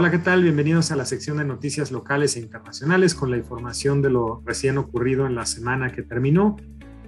Hola, 0.00 0.10
¿qué 0.10 0.18
tal? 0.18 0.42
Bienvenidos 0.42 0.90
a 0.92 0.96
la 0.96 1.04
sección 1.04 1.36
de 1.36 1.44
noticias 1.44 1.92
locales 1.92 2.34
e 2.34 2.40
internacionales 2.40 3.14
con 3.14 3.30
la 3.30 3.36
información 3.36 4.00
de 4.00 4.08
lo 4.08 4.42
recién 4.46 4.78
ocurrido 4.78 5.26
en 5.26 5.34
la 5.34 5.44
semana 5.44 5.92
que 5.92 6.02
terminó. 6.02 6.56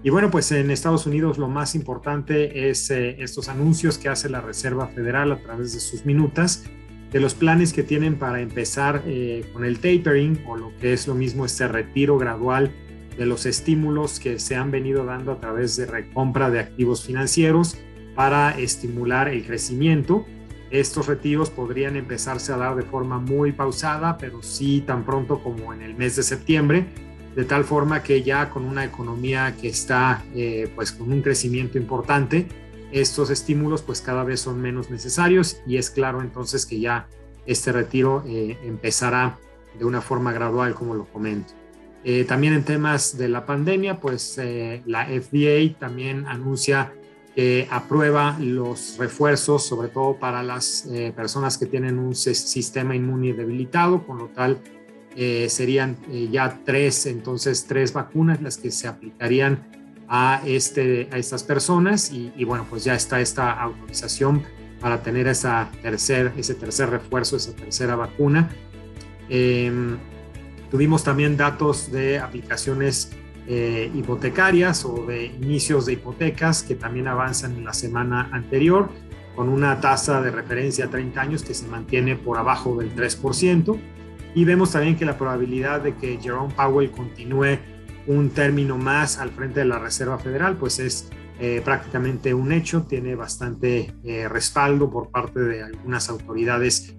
Y 0.02 0.10
bueno, 0.10 0.30
pues 0.30 0.52
en 0.52 0.70
Estados 0.70 1.06
Unidos 1.06 1.38
lo 1.38 1.48
más 1.48 1.74
importante 1.74 2.68
es 2.68 2.90
eh, 2.90 3.16
estos 3.20 3.48
anuncios 3.48 3.96
que 3.96 4.10
hace 4.10 4.28
la 4.28 4.42
Reserva 4.42 4.88
Federal 4.88 5.32
a 5.32 5.40
través 5.40 5.72
de 5.72 5.80
sus 5.80 6.04
minutas 6.04 6.64
de 7.10 7.18
los 7.18 7.32
planes 7.32 7.72
que 7.72 7.82
tienen 7.82 8.18
para 8.18 8.42
empezar 8.42 9.02
eh, 9.06 9.48
con 9.54 9.64
el 9.64 9.76
tapering 9.76 10.44
o 10.46 10.58
lo 10.58 10.76
que 10.76 10.92
es 10.92 11.08
lo 11.08 11.14
mismo 11.14 11.46
este 11.46 11.66
retiro 11.68 12.18
gradual 12.18 12.72
de 13.16 13.24
los 13.24 13.46
estímulos 13.46 14.20
que 14.20 14.38
se 14.38 14.54
han 14.54 14.70
venido 14.70 15.06
dando 15.06 15.32
a 15.32 15.40
través 15.40 15.76
de 15.76 15.86
recompra 15.86 16.50
de 16.50 16.60
activos 16.60 17.06
financieros 17.06 17.78
para 18.14 18.50
estimular 18.50 19.28
el 19.28 19.46
crecimiento. 19.46 20.26
Estos 20.72 21.06
retiros 21.06 21.50
podrían 21.50 21.96
empezarse 21.96 22.50
a 22.50 22.56
dar 22.56 22.74
de 22.74 22.82
forma 22.82 23.18
muy 23.18 23.52
pausada, 23.52 24.16
pero 24.16 24.42
sí 24.42 24.82
tan 24.86 25.04
pronto 25.04 25.42
como 25.42 25.74
en 25.74 25.82
el 25.82 25.94
mes 25.94 26.16
de 26.16 26.22
septiembre, 26.22 26.86
de 27.36 27.44
tal 27.44 27.64
forma 27.64 28.02
que 28.02 28.22
ya 28.22 28.48
con 28.48 28.64
una 28.64 28.82
economía 28.82 29.54
que 29.60 29.68
está 29.68 30.24
eh, 30.34 30.72
pues 30.74 30.92
con 30.92 31.12
un 31.12 31.20
crecimiento 31.20 31.76
importante, 31.76 32.46
estos 32.90 33.28
estímulos 33.28 33.82
pues 33.82 34.00
cada 34.00 34.24
vez 34.24 34.40
son 34.40 34.62
menos 34.62 34.88
necesarios 34.88 35.60
y 35.66 35.76
es 35.76 35.90
claro 35.90 36.22
entonces 36.22 36.64
que 36.64 36.80
ya 36.80 37.06
este 37.44 37.70
retiro 37.70 38.24
eh, 38.26 38.56
empezará 38.64 39.38
de 39.78 39.84
una 39.84 40.00
forma 40.00 40.32
gradual 40.32 40.74
como 40.74 40.94
lo 40.94 41.04
comento. 41.04 41.52
Eh, 42.02 42.24
también 42.24 42.54
en 42.54 42.64
temas 42.64 43.18
de 43.18 43.28
la 43.28 43.44
pandemia 43.44 44.00
pues 44.00 44.40
la 44.86 45.04
FDA 45.04 45.78
también 45.78 46.26
anuncia 46.26 46.94
que 47.34 47.66
aprueba 47.70 48.36
los 48.38 48.96
refuerzos, 48.98 49.66
sobre 49.66 49.88
todo 49.88 50.16
para 50.16 50.42
las 50.42 50.86
eh, 50.86 51.12
personas 51.14 51.56
que 51.56 51.66
tienen 51.66 51.98
un 51.98 52.14
sistema 52.14 52.94
inmune 52.94 53.32
debilitado, 53.32 54.06
con 54.06 54.18
lo 54.18 54.26
tal 54.26 54.60
eh, 55.16 55.46
serían 55.48 55.96
eh, 56.10 56.28
ya 56.30 56.60
tres, 56.64 57.06
entonces 57.06 57.66
tres 57.66 57.92
vacunas 57.92 58.40
las 58.42 58.56
que 58.56 58.70
se 58.70 58.88
aplicarían 58.88 59.62
a, 60.08 60.42
este, 60.44 61.08
a 61.10 61.18
estas 61.18 61.42
personas 61.42 62.12
y, 62.12 62.32
y 62.36 62.44
bueno, 62.44 62.66
pues 62.68 62.84
ya 62.84 62.94
está 62.94 63.20
esta 63.20 63.52
autorización 63.52 64.42
para 64.82 65.02
tener 65.02 65.28
esa 65.28 65.70
tercer, 65.80 66.32
ese 66.36 66.54
tercer 66.54 66.90
refuerzo, 66.90 67.36
esa 67.36 67.54
tercera 67.54 67.94
vacuna. 67.94 68.50
Em, 69.28 69.96
tuvimos 70.70 71.04
también 71.04 71.36
datos 71.36 71.90
de 71.92 72.18
aplicaciones 72.18 73.12
eh, 73.48 73.90
hipotecarias 73.92 74.84
o 74.84 75.04
de 75.04 75.26
inicios 75.26 75.86
de 75.86 75.94
hipotecas 75.94 76.62
que 76.62 76.76
también 76.76 77.08
avanzan 77.08 77.56
en 77.56 77.64
la 77.64 77.72
semana 77.72 78.28
anterior 78.30 78.88
con 79.34 79.48
una 79.48 79.80
tasa 79.80 80.22
de 80.22 80.30
referencia 80.30 80.84
a 80.84 80.90
30 80.90 81.20
años 81.20 81.42
que 81.42 81.52
se 81.52 81.66
mantiene 81.66 82.14
por 82.14 82.38
abajo 82.38 82.76
del 82.76 82.94
3%. 82.94 83.76
Y 84.36 84.44
vemos 84.44 84.70
también 84.70 84.96
que 84.96 85.04
la 85.04 85.18
probabilidad 85.18 85.80
de 85.80 85.96
que 85.96 86.18
Jerome 86.22 86.54
Powell 86.54 86.92
continúe 86.92 87.58
un 88.06 88.30
término 88.30 88.78
más 88.78 89.18
al 89.18 89.30
frente 89.30 89.60
de 89.60 89.66
la 89.66 89.80
Reserva 89.80 90.18
Federal, 90.18 90.56
pues 90.56 90.78
es 90.78 91.10
eh, 91.40 91.60
prácticamente 91.64 92.32
un 92.34 92.52
hecho, 92.52 92.82
tiene 92.82 93.16
bastante 93.16 93.92
eh, 94.04 94.28
respaldo 94.28 94.88
por 94.88 95.10
parte 95.10 95.40
de 95.40 95.62
algunas 95.64 96.08
autoridades 96.08 96.96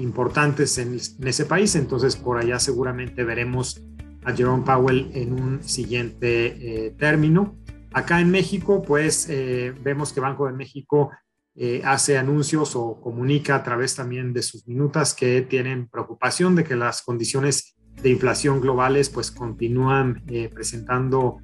importantes 0.00 0.78
en, 0.78 0.94
en, 0.94 1.28
ese 1.28 1.44
país, 1.44 1.74
entonces 1.74 2.16
por 2.16 2.38
allá 2.38 2.58
seguramente 2.58 3.22
veremos 3.22 3.82
a 4.28 4.36
Jerome 4.36 4.62
Powell 4.62 5.10
en 5.14 5.32
un 5.32 5.62
siguiente 5.62 6.86
eh, 6.86 6.90
término. 6.98 7.56
Acá 7.92 8.20
en 8.20 8.30
México, 8.30 8.82
pues 8.82 9.26
eh, 9.30 9.72
vemos 9.82 10.12
que 10.12 10.20
Banco 10.20 10.46
de 10.46 10.52
México 10.52 11.10
eh, 11.54 11.80
hace 11.82 12.18
anuncios 12.18 12.76
o 12.76 13.00
comunica 13.00 13.56
a 13.56 13.62
través 13.62 13.96
también 13.96 14.34
de 14.34 14.42
sus 14.42 14.68
minutas 14.68 15.14
que 15.14 15.40
tienen 15.40 15.88
preocupación 15.88 16.54
de 16.54 16.64
que 16.64 16.76
las 16.76 17.00
condiciones 17.00 17.76
de 18.02 18.10
inflación 18.10 18.60
globales 18.60 19.08
pues 19.08 19.30
continúan 19.32 20.22
presentando 20.54 21.40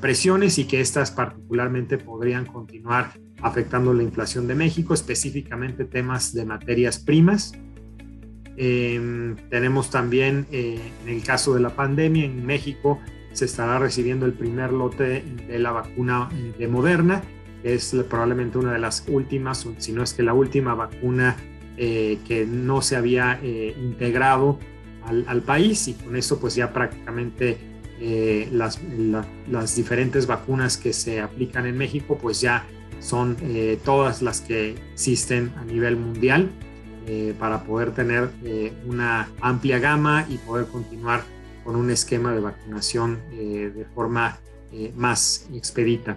presiones 0.00 0.58
y 0.58 0.64
que 0.64 0.80
estas 0.80 1.10
particularmente 1.10 1.98
podrían 1.98 2.46
continuar 2.46 3.12
afectando 3.42 3.92
la 3.92 4.02
inflación 4.02 4.46
de 4.46 4.54
México, 4.54 4.94
específicamente 4.94 5.84
temas 5.84 6.32
de 6.32 6.46
materias 6.46 6.98
primas. 6.98 7.52
Em, 8.62 9.36
tenemos 9.48 9.88
también, 9.88 10.46
eh, 10.52 10.78
en 11.06 11.14
el 11.14 11.24
caso 11.24 11.54
de 11.54 11.60
la 11.60 11.70
pandemia, 11.70 12.26
en 12.26 12.44
México 12.44 13.00
se 13.32 13.46
estará 13.46 13.78
recibiendo 13.78 14.26
el 14.26 14.34
primer 14.34 14.70
lote 14.70 15.24
de 15.48 15.58
la 15.58 15.72
vacuna 15.72 16.28
de 16.58 16.68
Moderna, 16.68 17.22
que 17.62 17.72
es 17.72 17.96
probablemente 18.10 18.58
una 18.58 18.74
de 18.74 18.78
las 18.78 19.06
últimas, 19.08 19.66
si 19.78 19.92
no 19.92 20.02
es 20.02 20.12
que 20.12 20.22
la 20.22 20.34
última 20.34 20.74
vacuna 20.74 21.38
eh, 21.78 22.18
que 22.28 22.44
no 22.44 22.82
se 22.82 22.96
había 22.96 23.40
eh, 23.42 23.74
integrado 23.80 24.58
al, 25.06 25.40
país 25.40 25.88
y 25.88 25.94
con 25.94 26.14
eso 26.14 26.38
pues 26.38 26.54
ya 26.54 26.70
prácticamente 26.70 27.56
las, 28.52 28.78
las, 29.50 29.74
diferentes 29.74 30.26
vacunas 30.26 30.76
que 30.76 30.92
se 30.92 31.22
aplican 31.22 31.64
en 31.64 31.78
México 31.78 32.18
pues 32.20 32.42
ya 32.42 32.66
son 33.00 33.36
todas 33.84 34.20
las 34.20 34.42
que 34.42 34.74
existen 34.92 35.50
a 35.56 35.64
nivel 35.64 35.96
mundial. 35.96 36.50
Eh, 37.06 37.34
para 37.38 37.64
poder 37.64 37.92
tener 37.92 38.28
eh, 38.44 38.72
una 38.86 39.30
amplia 39.40 39.78
gama 39.78 40.26
y 40.28 40.36
poder 40.36 40.66
continuar 40.66 41.22
con 41.64 41.74
un 41.74 41.90
esquema 41.90 42.34
de 42.34 42.40
vacunación 42.40 43.20
eh, 43.32 43.72
de 43.74 43.84
forma 43.86 44.38
más 44.94 45.48
expedita. 45.52 46.16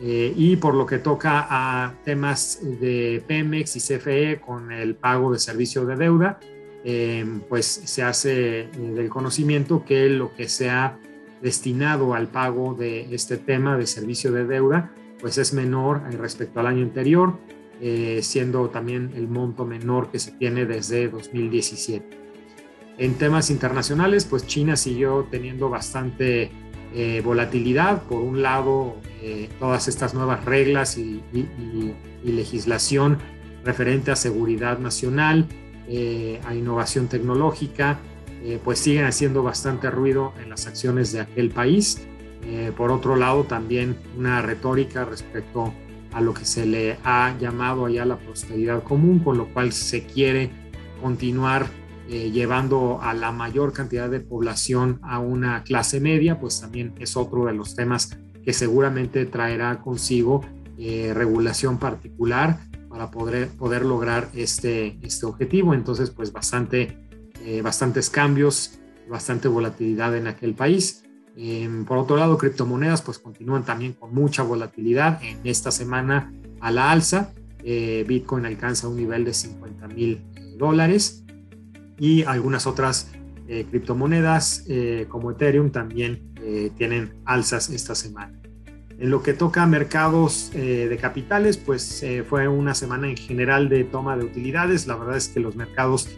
y 0.00 0.56
por 0.56 0.74
lo 0.74 0.86
que 0.86 0.98
toca 0.98 1.46
a 1.50 1.92
temas 2.04 2.60
de 2.62 3.20
Pemex 3.26 3.74
y 3.74 3.80
CFE 3.80 4.40
con 4.40 4.70
el 4.70 4.94
pago 4.94 5.32
de 5.32 5.40
servicio 5.40 5.84
de 5.84 5.96
deuda, 5.96 6.38
pues 7.48 7.66
se 7.66 8.04
hace 8.04 8.68
del 8.78 9.08
conocimiento 9.08 9.84
que 9.84 10.08
lo 10.08 10.32
que 10.36 10.48
se 10.48 10.70
ha 10.70 10.96
destinado 11.42 12.14
al 12.14 12.28
pago 12.28 12.74
de 12.74 13.12
este 13.12 13.36
tema 13.38 13.76
de 13.76 13.88
servicio 13.88 14.30
de 14.30 14.46
deuda, 14.46 14.92
pues 15.20 15.36
es 15.36 15.52
menor 15.52 16.00
respecto 16.12 16.60
al 16.60 16.68
año 16.68 16.84
anterior 16.84 17.36
eh, 17.82 18.20
siendo 18.22 18.68
también 18.68 19.12
el 19.16 19.26
monto 19.26 19.64
menor 19.64 20.10
que 20.10 20.18
se 20.18 20.32
tiene 20.32 20.66
desde 20.66 21.08
2017. 21.08 22.18
En 22.98 23.14
temas 23.14 23.48
internacionales, 23.48 24.26
pues 24.26 24.46
China 24.46 24.76
siguió 24.76 25.26
teniendo 25.30 25.70
bastante 25.70 26.50
eh, 26.92 27.22
volatilidad. 27.24 28.02
Por 28.02 28.20
un 28.20 28.42
lado, 28.42 28.96
eh, 29.22 29.48
todas 29.58 29.88
estas 29.88 30.12
nuevas 30.12 30.44
reglas 30.44 30.98
y, 30.98 31.22
legislación 32.22 33.16
referente 33.64 34.10
a 34.10 34.16
seguridad 34.16 34.78
nacional, 34.78 35.46
a 36.44 36.54
innovación 36.54 37.08
tecnológica, 37.08 37.98
pues 38.62 38.78
siguen 38.78 39.06
haciendo 39.06 39.42
bastante 39.42 39.90
ruido 39.90 40.34
en 40.40 40.50
las 40.50 40.66
acciones 40.66 41.12
de 41.12 41.20
aquel 41.20 41.48
país. 41.50 42.06
por 42.76 42.92
otro 42.92 43.16
lado, 43.16 43.44
también 43.44 43.96
una 44.18 44.42
retórica 44.42 45.04
respecto 45.06 45.64
a 45.64 45.89
lo 46.18 46.34
que 46.34 46.44
se 46.44 46.66
le 46.66 46.98
ha 47.04 47.36
llamado 47.38 47.86
allá 47.86 48.04
la 48.04 48.18
prosperidad 48.18 48.82
común, 48.82 49.20
con 49.20 49.38
lo 49.38 49.52
cual 49.52 49.72
se 49.72 50.04
quiere 50.04 50.50
continuar 51.00 51.66
eh, 52.08 52.32
llevando 52.32 53.00
a 53.00 53.14
la 53.14 53.30
mayor 53.30 53.72
cantidad 53.72 54.10
de 54.10 54.18
población 54.18 54.98
a 55.02 55.20
una 55.20 55.62
clase 55.62 56.00
media, 56.00 56.40
pues 56.40 56.60
también 56.60 56.92
es 56.98 57.16
otro 57.16 57.44
de 57.44 57.52
los 57.52 57.76
temas 57.76 58.18
que 58.44 58.52
seguramente 58.52 59.26
traerá 59.26 59.80
consigo 59.80 60.44
eh, 60.76 61.12
regulación 61.14 61.78
particular 61.78 62.58
para 62.88 63.10
poder, 63.10 63.48
poder 63.48 63.84
lograr 63.84 64.28
este, 64.34 64.98
este 65.02 65.26
objetivo. 65.26 65.72
Entonces, 65.72 66.10
pues 66.10 66.32
bastante, 66.32 66.98
eh, 67.44 67.62
bastantes 67.62 68.10
cambios, 68.10 68.80
bastante 69.08 69.46
volatilidad 69.46 70.16
en 70.16 70.26
aquel 70.26 70.54
país. 70.54 71.04
Em, 71.42 71.86
por 71.86 71.96
otro 71.96 72.18
lado, 72.18 72.36
criptomonedas 72.36 73.00
pues 73.00 73.18
continúan 73.18 73.64
también 73.64 73.94
con 73.94 74.14
mucha 74.14 74.42
volatilidad. 74.42 75.22
En 75.22 75.38
esta 75.44 75.70
semana 75.70 76.30
a 76.60 76.70
la 76.70 76.90
alza, 76.90 77.32
eh, 77.64 78.04
Bitcoin 78.06 78.44
alcanza 78.44 78.88
un 78.88 78.96
nivel 78.96 79.24
de 79.24 79.32
50 79.32 79.88
mil 79.88 80.20
dólares 80.58 81.24
y 81.98 82.24
algunas 82.24 82.66
otras 82.66 83.10
eh, 83.48 83.64
criptomonedas 83.70 84.66
eh, 84.68 85.06
como 85.08 85.30
Ethereum 85.30 85.70
también 85.70 86.28
tienen 86.76 87.12
alzas 87.26 87.68
esta 87.68 87.94
semana. 87.94 88.32
En 88.98 89.10
lo 89.10 89.22
que 89.22 89.34
toca 89.34 89.62
a 89.62 89.66
mercados 89.66 90.50
de 90.54 90.98
capitales, 90.98 91.58
pues 91.58 92.02
fue 92.30 92.48
una 92.48 92.74
semana 92.74 93.10
en 93.10 93.16
general 93.18 93.68
de 93.68 93.84
toma 93.84 94.16
de 94.16 94.24
utilidades. 94.24 94.86
La 94.86 94.96
verdad 94.96 95.18
es 95.18 95.28
que 95.28 95.38
los 95.38 95.54
mercados 95.54 96.08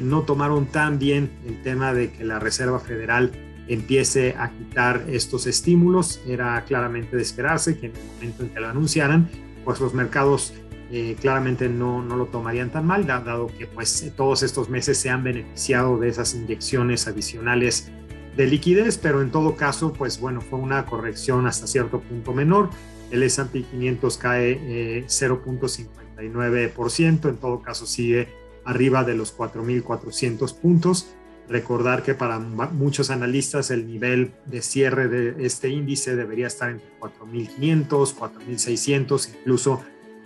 no 0.00 0.22
tomaron 0.22 0.64
tan 0.64 0.98
bien 0.98 1.30
el 1.46 1.60
tema 1.60 1.92
de 1.92 2.12
que 2.12 2.24
la 2.24 2.38
Reserva 2.38 2.80
Federal 2.80 3.30
empiece 3.68 4.34
a 4.38 4.50
quitar 4.50 5.04
estos 5.08 5.46
estímulos. 5.46 6.20
Era 6.26 6.64
claramente 6.64 7.16
de 7.16 7.22
esperarse 7.22 7.78
que 7.78 7.86
en 7.86 7.96
el 7.96 8.04
momento 8.14 8.42
en 8.44 8.48
que 8.50 8.60
lo 8.60 8.68
anunciaran, 8.68 9.28
pues 9.64 9.80
los 9.80 9.94
mercados 9.94 10.52
eh, 10.90 11.16
claramente 11.20 11.68
no, 11.68 12.02
no, 12.02 12.16
lo 12.16 12.26
tomarían 12.26 12.70
tan 12.70 12.86
mal, 12.86 13.06
dado 13.06 13.46
que 13.46 13.66
pues 13.66 14.12
todos 14.14 14.42
estos 14.42 14.68
meses 14.68 14.98
se 14.98 15.08
han 15.08 15.24
beneficiado 15.24 15.98
de 15.98 16.08
esas 16.08 16.34
inyecciones 16.34 17.06
adicionales 17.06 17.90
de 18.36 18.46
liquidez, 18.46 18.98
pero 18.98 19.22
en 19.22 19.30
todo 19.30 19.56
caso, 19.56 19.92
pues 19.92 20.20
bueno, 20.20 20.40
fue 20.40 20.58
una 20.58 20.86
corrección 20.86 21.46
hasta 21.46 21.66
cierto 21.66 22.00
punto 22.00 22.32
menor. 22.32 22.70
El 23.10 23.22
S&P 23.22 23.64
500 23.64 24.18
cae 24.18 25.04
0.59%, 25.06 27.26
eh, 27.26 27.28
en 27.28 27.36
todo 27.36 27.62
caso 27.62 27.86
sigue 27.86 28.28
arriba 28.64 29.04
de 29.04 29.14
los 29.14 29.36
4.400 29.36 30.58
puntos. 30.58 31.14
Recordar 31.52 32.02
que 32.02 32.14
para 32.14 32.38
muchos 32.38 33.10
analistas 33.10 33.70
el 33.70 33.86
nivel 33.86 34.32
de 34.46 34.62
cierre 34.62 35.08
de 35.08 35.44
este 35.44 35.68
índice 35.68 36.16
debería 36.16 36.46
estar 36.46 36.70
entre 36.70 36.88
4.500, 36.98 38.16
4.600, 38.16 39.28
incluso 39.38 39.82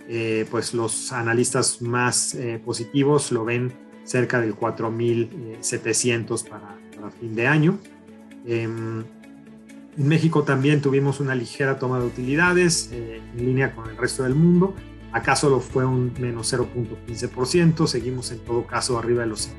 eh, 0.07 0.45
pues 0.49 0.73
los 0.73 1.11
analistas 1.11 1.81
más 1.81 2.33
eh, 2.33 2.61
positivos 2.63 3.33
lo 3.33 3.43
ven 3.43 3.73
cerca 4.05 4.39
del 4.39 4.55
4.700 4.55 6.47
para, 6.47 6.77
para 6.95 7.11
fin 7.11 7.35
de 7.35 7.45
año. 7.45 7.77
Em, 8.45 9.03
en 9.97 10.07
México 10.07 10.43
también 10.43 10.79
tuvimos 10.81 11.19
una 11.19 11.35
ligera 11.35 11.77
toma 11.77 11.99
de 11.99 12.05
utilidades 12.05 12.89
eh, 12.93 13.21
en 13.35 13.45
línea 13.45 13.75
con 13.75 13.89
el 13.89 13.97
resto 13.97 14.23
del 14.23 14.33
mundo. 14.33 14.73
Acá 15.11 15.35
solo 15.35 15.59
fue 15.59 15.83
un 15.83 16.13
menos 16.21 16.53
0.15%. 16.53 17.85
Seguimos 17.85 18.31
en 18.31 18.39
todo 18.39 18.65
caso 18.65 18.97
arriba 18.97 19.23
de 19.23 19.27
los 19.27 19.49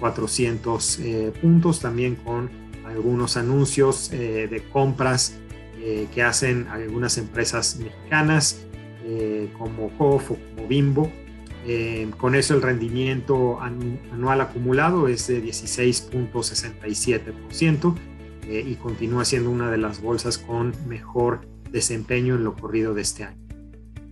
51.400 0.00 0.98
eh, 1.00 1.32
puntos, 1.40 1.80
también 1.80 2.16
con 2.16 2.50
algunos 2.84 3.36
anuncios 3.36 4.12
eh, 4.12 4.48
de 4.48 4.62
compras 4.70 5.38
que 6.12 6.20
hacen 6.20 6.66
algunas 6.66 7.16
empresas 7.16 7.76
mexicanas 7.76 8.66
como 9.56 9.90
COF 9.90 10.32
o 10.32 10.34
como 10.34 10.66
Bimbo. 10.66 11.12
con 12.18 12.34
eso 12.34 12.56
el 12.56 12.62
rendimiento 12.62 13.60
anual 13.60 14.40
acumulado 14.40 15.06
es 15.06 15.28
de 15.28 15.40
16.67% 15.44 17.94
eh, 18.48 18.64
y 18.64 18.76
continúa 18.76 19.24
siendo 19.24 19.50
una 19.50 19.70
de 19.70 19.76
las 19.76 20.00
bolsas 20.00 20.38
con 20.38 20.72
mejor 20.86 21.40
desempeño 21.72 22.36
en 22.36 22.44
lo 22.44 22.54
corrido 22.54 22.94
de 22.94 23.02
este 23.02 23.24
año. 23.24 23.44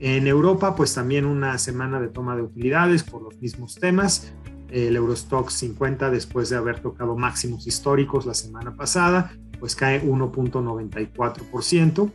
En 0.01 0.27
Europa, 0.27 0.75
pues 0.75 0.93
también 0.93 1.25
una 1.25 1.57
semana 1.59 2.01
de 2.01 2.09
toma 2.09 2.35
de 2.35 2.43
utilidades 2.43 3.05
por 3.05 3.23
los 3.23 3.41
mismos 3.41 3.77
temas. 3.77 4.35
El 4.71 4.97
Eurostock 4.97 5.51
50, 5.51 6.11
después 6.11 6.51
de 6.51 6.57
haber 6.57 6.81
tocado 6.81 7.17
máximos 7.17 7.67
históricos 7.67 8.27
la 8.27 8.35
semana 8.35 8.75
pasada, 8.75 9.33
pues 9.61 9.77
cae 9.77 10.03
1.94%. 10.03 12.11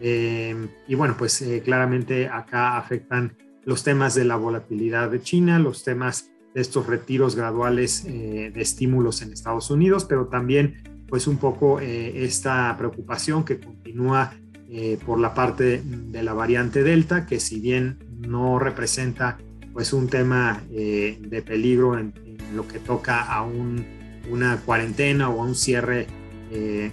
Eh, 0.00 0.68
y 0.86 0.94
bueno, 0.94 1.14
pues 1.18 1.40
eh, 1.42 1.62
claramente 1.64 2.28
acá 2.28 2.76
afectan 2.76 3.36
los 3.64 3.82
temas 3.82 4.14
de 4.14 4.24
la 4.24 4.36
volatilidad 4.36 5.10
de 5.10 5.20
China, 5.20 5.58
los 5.58 5.84
temas 5.84 6.30
de 6.54 6.60
estos 6.60 6.86
retiros 6.86 7.34
graduales 7.34 8.04
de 8.04 8.52
estímulos 8.54 9.22
en 9.22 9.32
Estados 9.32 9.70
Unidos, 9.70 10.04
pero 10.04 10.26
también 10.26 10.94
pues 11.14 11.26
un 11.26 11.36
poco 11.36 11.80
eh, 11.80 12.24
esta 12.24 12.74
preocupación 12.76 13.44
que 13.44 13.60
continúa 13.60 14.32
eh, 14.68 14.98
por 15.06 15.20
la 15.20 15.34
parte 15.34 15.82
de 15.84 16.22
la 16.22 16.32
variante 16.32 16.82
Delta, 16.82 17.26
que 17.26 17.38
si 17.38 17.60
bien 17.60 17.98
no 18.26 18.58
representa 18.58 19.38
pues 19.74 19.92
un 19.92 20.08
tema 20.08 20.62
eh, 20.72 21.18
de 21.20 21.42
peligro 21.42 21.98
en, 21.98 22.14
lo 22.54 22.66
que 22.66 22.78
toca 22.78 23.20
a 23.22 23.42
una 23.42 24.56
cuarentena 24.64 25.28
o 25.28 25.42
a 25.42 25.44
un 25.44 25.54
cierre 25.54 26.06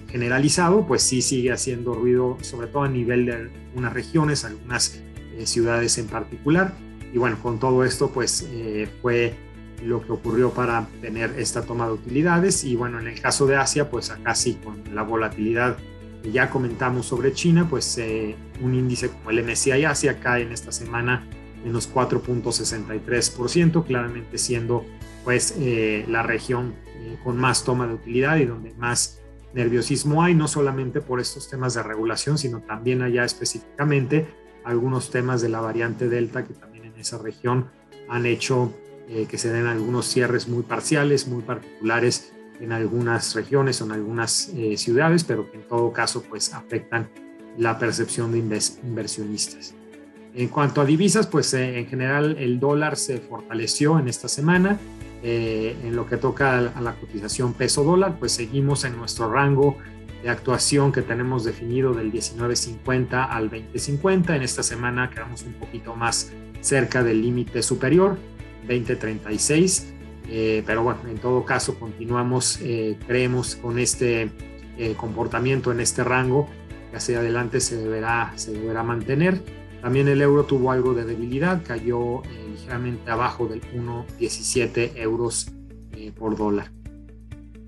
generalizado, 0.08 0.84
pues 0.88 1.02
sí 1.02 1.22
sigue 1.22 1.52
haciendo 1.52 1.94
ruido, 1.94 2.36
sobre 2.40 2.66
todo 2.66 2.82
a 2.82 2.88
nivel 2.88 3.26
de 3.26 3.34
algunas 3.34 3.92
regiones, 3.92 4.44
algunas 4.44 5.00
ciudades 5.44 5.98
en 5.98 6.08
particular. 6.08 6.74
Y 7.12 7.18
bueno, 7.18 7.38
con 7.40 7.60
todo 7.60 7.84
esto, 7.84 8.10
pues 8.10 8.44
fue 9.00 9.36
lo 9.84 10.04
que 10.04 10.12
ocurrió 10.12 10.50
para 10.50 10.86
tener 11.00 11.34
esta 11.38 11.62
toma 11.62 11.86
de 11.86 11.92
utilidades. 11.92 12.64
Y 12.64 12.76
bueno, 12.76 13.00
en 13.00 13.08
el 13.08 13.20
caso 13.20 13.46
de 13.46 13.56
Asia, 13.56 13.90
pues 13.90 14.10
acá 14.10 14.34
sí, 14.34 14.58
con 14.62 14.82
la 14.94 15.02
volatilidad 15.02 15.76
que 16.22 16.30
ya 16.30 16.50
comentamos 16.50 17.06
sobre 17.06 17.32
China, 17.32 17.66
pues 17.68 17.98
eh, 17.98 18.36
un 18.62 18.74
índice 18.74 19.08
como 19.10 19.30
el 19.30 19.44
MSCI 19.44 19.84
Asia 19.84 20.20
cae 20.20 20.42
en 20.42 20.52
esta 20.52 20.70
semana 20.70 21.26
menos 21.64 21.92
4.63%, 21.92 23.84
claramente 23.84 24.38
siendo 24.38 24.84
pues 25.24 25.54
eh, 25.58 26.04
la 26.08 26.22
región 26.22 26.74
eh, 26.86 27.16
con 27.22 27.36
más 27.36 27.64
toma 27.64 27.86
de 27.86 27.94
utilidad 27.94 28.38
y 28.38 28.46
donde 28.46 28.74
más 28.74 29.20
nerviosismo 29.54 30.22
hay, 30.22 30.34
no 30.34 30.48
solamente 30.48 31.00
por 31.00 31.20
estos 31.20 31.48
temas 31.48 31.74
de 31.74 31.82
regulación, 31.82 32.38
sino 32.38 32.60
también 32.60 33.02
allá 33.02 33.24
específicamente 33.24 34.26
algunos 34.64 35.10
temas 35.10 35.42
de 35.42 35.48
la 35.48 35.60
variante 35.60 36.08
Delta 36.08 36.44
que 36.44 36.54
también 36.54 36.86
en 36.86 36.96
esa 36.98 37.18
región 37.18 37.68
han 38.08 38.26
hecho 38.26 38.72
eh, 39.08 39.26
que 39.28 39.36
se 39.38 39.52
den 39.52 39.66
algunos 39.66 40.06
cierres 40.06 40.48
muy 40.48 40.62
parciales, 40.62 41.26
muy 41.26 41.42
particulares 41.42 42.32
en 42.60 42.72
algunas 42.72 43.34
regiones 43.34 43.80
o 43.82 43.86
en 43.86 43.92
algunas 43.92 44.48
eh, 44.54 44.76
ciudades, 44.76 45.24
pero 45.24 45.50
que 45.50 45.58
en 45.58 45.66
todo 45.66 45.92
caso 45.92 46.22
pues 46.22 46.54
afectan 46.54 47.08
la 47.58 47.78
percepción 47.78 48.32
de 48.32 48.38
inversionistas. 48.38 49.74
En 50.34 50.48
cuanto 50.48 50.80
a 50.80 50.84
divisas, 50.84 51.26
pues 51.26 51.52
eh, 51.54 51.78
en 51.78 51.86
general 51.86 52.36
el 52.38 52.58
dólar 52.58 52.96
se 52.96 53.18
fortaleció 53.18 53.98
en 53.98 54.08
esta 54.08 54.28
semana. 54.28 54.78
en 55.24 55.94
lo 55.94 56.04
que 56.08 56.16
toca 56.16 56.58
a 56.58 56.80
la 56.80 56.94
cotización 56.94 57.52
peso 57.52 57.84
dólar, 57.84 58.16
pues 58.18 58.32
seguimos 58.32 58.84
en 58.84 58.96
nuestro 58.96 59.32
rango 59.32 59.76
de 60.20 60.28
actuación 60.28 60.90
que 60.90 61.02
tenemos 61.02 61.44
definido 61.44 61.94
del 61.94 62.10
19.50 62.10 63.28
al 63.30 63.48
20.50. 63.48 64.34
En 64.34 64.42
esta 64.42 64.64
semana 64.64 65.10
quedamos 65.10 65.42
un 65.44 65.52
poquito 65.52 65.94
más 65.94 66.32
cerca 66.60 67.04
del 67.04 67.22
límite 67.22 67.62
superior. 67.62 68.18
2036. 68.66 69.94
Eh, 70.28 70.62
pero 70.66 70.82
bueno, 70.82 71.00
en 71.08 71.18
todo 71.18 71.44
caso 71.44 71.78
continuamos, 71.78 72.58
eh, 72.62 72.96
creemos, 73.06 73.56
con 73.56 73.78
este 73.78 74.30
eh, 74.78 74.94
comportamiento 74.96 75.72
en 75.72 75.80
este 75.80 76.04
rango 76.04 76.48
que 76.90 76.96
hacia 76.96 77.18
adelante 77.18 77.60
se 77.60 77.76
deberá, 77.76 78.32
se 78.36 78.52
deberá 78.52 78.82
mantener. 78.82 79.42
También 79.82 80.08
el 80.08 80.22
euro 80.22 80.44
tuvo 80.44 80.72
algo 80.72 80.94
de 80.94 81.04
debilidad, 81.04 81.62
cayó 81.66 82.22
ligeramente 82.50 83.10
abajo 83.10 83.46
del 83.46 83.60
1,17 83.60 84.92
euros 84.96 85.52
por 86.16 86.36
dólar. 86.36 86.70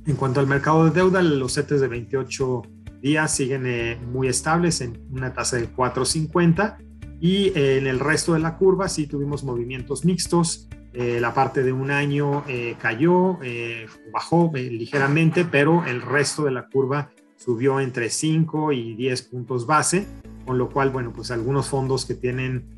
En 0.07 0.17
cuanto 0.17 0.41
al 0.41 0.47
mercado 0.47 0.85
de 0.85 0.93
deuda, 0.93 1.23
los 1.23 1.55
CETES 1.55 1.81
de 1.81 1.89
28 1.89 2.63
días 3.03 3.35
siguen 3.35 3.67
muy 4.13 4.29
estables 4.29 4.81
en 4.81 4.99
una 5.11 5.35
tasa 5.35 5.57
de 5.57 5.69
4,50 5.71 6.77
y 7.21 7.53
en 7.59 7.87
el 7.87 8.01
resto 8.01 8.35
de 8.35 8.41
la 8.41 8.57
curva 8.57 8.89
sí 8.89 9.07
tuvimos 9.07 9.45
movimientos 9.45 10.05
mixtos. 10.05 10.69
Eh, 10.93 11.19
la 11.21 11.35
parte 11.35 11.63
de 11.63 11.73
un 11.73 11.91
año 11.91 12.45
eh, 12.47 12.77
cayó, 12.79 13.39
eh, 13.43 13.87
bajó 14.13 14.53
ligeramente, 14.55 15.45
pero 15.45 15.85
el 15.87 16.01
resto 16.01 16.45
de 16.45 16.53
la 16.53 16.69
curva 16.69 17.11
subió 17.37 17.81
entre 17.81 18.11
5 18.11 18.73
y 18.73 18.95
10 18.95 19.23
puntos 19.23 19.67
base, 19.67 20.07
con 20.45 20.59
lo 20.59 20.71
cual, 20.71 20.91
bueno, 20.91 21.13
pues 21.13 21.31
algunos 21.31 21.69
fondos 21.69 22.05
que 22.05 22.15
tienen 22.15 22.73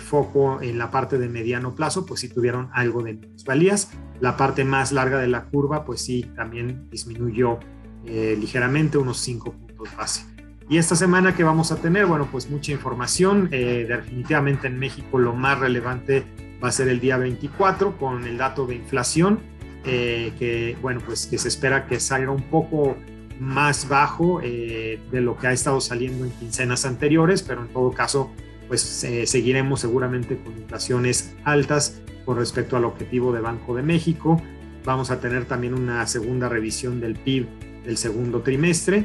foco 0.00 0.60
en 0.60 0.76
la 0.76 0.90
parte 0.90 1.16
de 1.16 1.30
mediano 1.30 1.74
plazo, 1.74 2.04
pues 2.04 2.20
sí 2.20 2.28
tuvieron 2.28 2.68
algo 2.74 3.02
de 3.02 3.14
minusvalías. 3.14 3.90
La 4.20 4.36
parte 4.36 4.64
más 4.64 4.92
larga 4.92 5.18
de 5.18 5.28
la 5.28 5.46
curva, 5.46 5.86
pues 5.86 6.02
sí, 6.02 6.30
también 6.36 6.90
disminuyó 6.90 7.58
ligeramente, 8.04 8.98
unos 8.98 9.16
5 9.16 9.52
puntos 9.52 9.96
base. 9.96 10.26
Y 10.68 10.76
esta 10.76 10.94
semana 10.94 11.34
que 11.34 11.42
vamos 11.42 11.72
a 11.72 11.76
tener, 11.76 12.04
bueno, 12.04 12.28
pues 12.30 12.50
mucha 12.50 12.70
información. 12.72 13.48
definitivamente 13.48 14.66
en 14.66 14.78
México 14.78 15.18
lo 15.18 15.34
más 15.34 15.58
relevante 15.58 16.26
va 16.62 16.68
a 16.68 16.72
ser 16.72 16.88
el 16.88 17.00
día 17.00 17.16
24 17.16 17.98
con 17.98 18.24
el 18.24 18.38
dato 18.38 18.66
de 18.66 18.76
inflación, 18.76 19.40
eh, 19.84 20.32
que 20.38 20.76
bueno, 20.82 21.00
pues 21.04 21.26
que 21.26 21.38
se 21.38 21.48
espera 21.48 21.86
que 21.86 22.00
salga 22.00 22.30
un 22.30 22.42
poco 22.42 22.96
más 23.40 23.88
bajo 23.88 24.40
eh, 24.42 25.00
de 25.10 25.20
lo 25.20 25.36
que 25.36 25.48
ha 25.48 25.52
estado 25.52 25.80
saliendo 25.80 26.24
en 26.24 26.30
quincenas 26.32 26.84
anteriores, 26.84 27.42
pero 27.42 27.62
en 27.62 27.68
todo 27.68 27.90
caso, 27.92 28.32
pues 28.68 29.04
eh, 29.04 29.26
seguiremos 29.26 29.80
seguramente 29.80 30.38
con 30.38 30.56
inflaciones 30.56 31.34
altas 31.44 32.00
con 32.24 32.38
respecto 32.38 32.76
al 32.76 32.84
objetivo 32.84 33.32
de 33.32 33.40
Banco 33.40 33.74
de 33.76 33.82
México. 33.82 34.40
Vamos 34.84 35.10
a 35.10 35.20
tener 35.20 35.44
también 35.44 35.74
una 35.74 36.06
segunda 36.06 36.48
revisión 36.48 37.00
del 37.00 37.14
PIB 37.14 37.46
del 37.84 37.96
segundo 37.96 38.42
trimestre, 38.42 39.04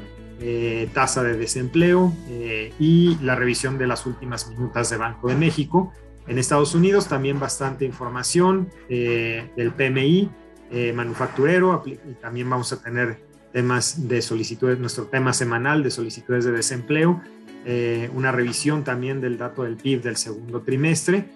tasa 0.92 1.22
de 1.22 1.38
desempleo 1.38 2.12
y 2.80 3.16
la 3.22 3.36
revisión 3.36 3.78
de 3.78 3.86
las 3.86 4.08
últimas 4.08 4.50
minutas 4.50 4.90
de 4.90 4.98
Banco 4.98 5.28
de 5.28 5.36
México. 5.36 5.94
En 6.28 6.38
Estados 6.38 6.76
Unidos 6.76 7.08
también 7.08 7.40
bastante 7.40 7.86
información 7.86 8.70
eh, 8.90 9.50
del 9.56 9.72
PMI 9.72 10.30
eh, 10.72 10.94
manufacturero 10.94 11.84
y 11.86 11.96
también 12.22 12.50
vamos 12.50 12.72
a 12.72 12.82
tener 12.82 13.20
temas 13.51 14.08
de 14.08 14.22
solicitudes, 14.22 14.79
nuestro 14.79 15.05
tema 15.05 15.34
semanal 15.34 15.84
de 15.84 15.91
solicitudes 15.91 16.46
de 16.46 16.51
desempleo, 16.51 17.22
eh, 17.65 18.10
una 18.13 18.31
revisión 18.31 18.84
también 18.84 19.22
del 19.22 19.38
dato 19.38 19.63
del 19.63 19.77
PIB 19.77 20.01
del 20.01 20.17
segundo 20.17 20.62
trimestre, 20.62 21.29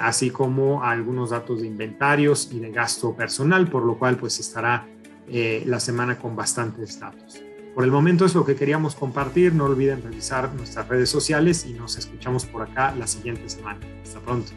así 0.00 0.30
como 0.30 0.84
algunos 0.84 1.30
datos 1.30 1.62
de 1.62 1.66
inventarios 1.66 2.48
y 2.52 2.60
de 2.60 2.70
gasto 2.70 3.16
personal, 3.16 3.68
por 3.68 3.84
lo 3.84 3.98
cual 3.98 4.16
pues 4.16 4.38
estará 4.38 4.86
la 5.26 5.80
semana 5.80 6.16
con 6.16 6.36
bastantes 6.36 7.00
datos. 7.00 7.42
Por 7.78 7.84
el 7.84 7.92
momento 7.92 8.24
es 8.24 8.34
lo 8.34 8.44
que 8.44 8.56
queríamos 8.56 8.96
compartir. 8.96 9.54
No 9.54 9.66
olviden 9.66 10.02
revisar 10.02 10.52
nuestras 10.52 10.88
redes 10.88 11.10
sociales 11.10 11.64
y 11.64 11.74
nos 11.74 11.96
escuchamos 11.96 12.44
por 12.44 12.62
acá 12.62 12.92
la 12.98 13.06
siguiente 13.06 13.48
semana. 13.48 13.78
Hasta 14.02 14.18
pronto. 14.18 14.50